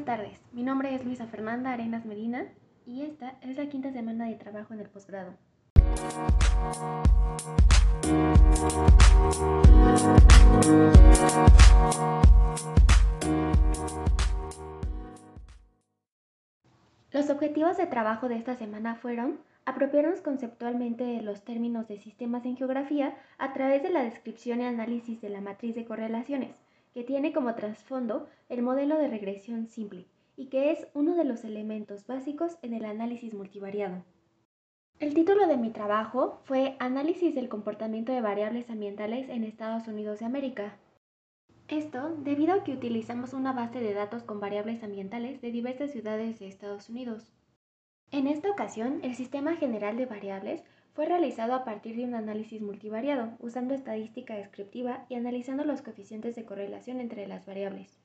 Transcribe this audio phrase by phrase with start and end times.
[0.00, 2.46] Buenas tardes, mi nombre es Luisa Fernanda Arenas Medina
[2.86, 5.34] y esta es la quinta semana de trabajo en el posgrado.
[17.12, 22.46] Los objetivos de trabajo de esta semana fueron apropiarnos conceptualmente de los términos de sistemas
[22.46, 26.56] en geografía a través de la descripción y análisis de la matriz de correlaciones,
[26.92, 30.06] que tiene como trasfondo el modelo de regresión simple
[30.36, 34.02] y que es uno de los elementos básicos en el análisis multivariado.
[34.98, 40.18] El título de mi trabajo fue Análisis del comportamiento de variables ambientales en Estados Unidos
[40.18, 40.76] de América.
[41.68, 46.38] Esto debido a que utilizamos una base de datos con variables ambientales de diversas ciudades
[46.38, 47.32] de Estados Unidos.
[48.10, 52.60] En esta ocasión, el sistema general de variables fue realizado a partir de un análisis
[52.60, 58.00] multivariado, usando estadística descriptiva y analizando los coeficientes de correlación entre las variables.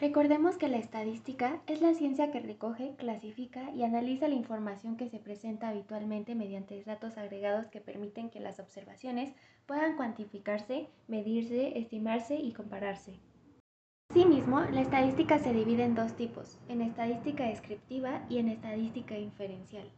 [0.00, 5.10] Recordemos que la estadística es la ciencia que recoge, clasifica y analiza la información que
[5.10, 9.34] se presenta habitualmente mediante datos agregados que permiten que las observaciones
[9.66, 13.20] puedan cuantificarse, medirse, estimarse y compararse.
[14.08, 19.88] Asimismo, la estadística se divide en dos tipos, en estadística descriptiva y en estadística inferencial.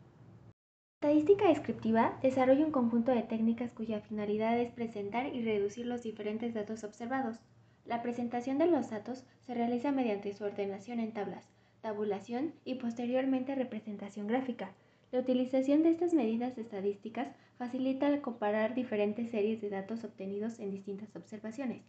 [1.03, 6.55] Estadística descriptiva desarrolla un conjunto de técnicas cuya finalidad es presentar y reducir los diferentes
[6.55, 7.41] datos observados.
[7.85, 11.49] La presentación de los datos se realiza mediante su ordenación en tablas,
[11.81, 14.75] tabulación y posteriormente representación gráfica.
[15.11, 21.17] La utilización de estas medidas estadísticas facilita comparar diferentes series de datos obtenidos en distintas
[21.17, 21.83] observaciones.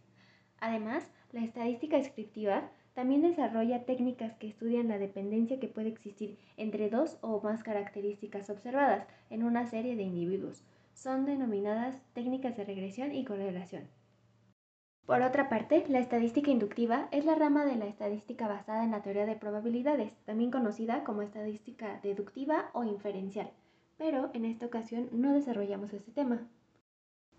[0.58, 6.88] Además, la estadística descriptiva también desarrolla técnicas que estudian la dependencia que puede existir entre
[6.88, 10.62] dos o más características observadas en una serie de individuos.
[10.94, 13.88] Son denominadas técnicas de regresión y correlación.
[15.06, 19.02] Por otra parte, la estadística inductiva es la rama de la estadística basada en la
[19.02, 23.50] teoría de probabilidades, también conocida como estadística deductiva o inferencial,
[23.98, 26.48] pero en esta ocasión no desarrollamos este tema.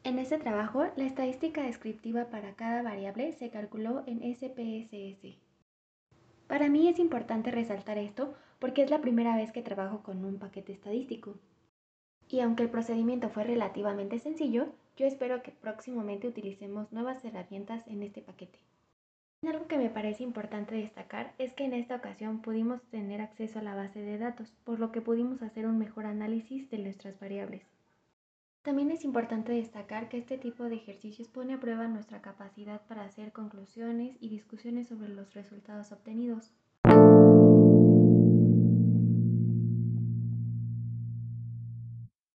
[0.05, 5.39] En este trabajo, la estadística descriptiva para cada variable se calculó en SPSS.
[6.45, 10.37] Para mí es importante resaltar esto porque es la primera vez que trabajo con un
[10.37, 11.39] paquete estadístico.
[12.29, 18.03] Y aunque el procedimiento fue relativamente sencillo, yo espero que próximamente utilicemos nuevas herramientas en
[18.03, 18.59] este paquete.
[19.41, 23.63] Algo que me parece importante destacar es que en esta ocasión pudimos tener acceso a
[23.63, 27.63] la base de datos, por lo que pudimos hacer un mejor análisis de nuestras variables.
[28.65, 33.03] También es importante destacar que este tipo de ejercicios pone a prueba nuestra capacidad para
[33.03, 36.51] hacer conclusiones y discusiones sobre los resultados obtenidos.